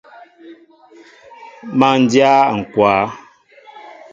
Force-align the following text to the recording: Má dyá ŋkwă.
Má 1.79 1.89
dyá 2.09 2.31
ŋkwă. 2.59 2.91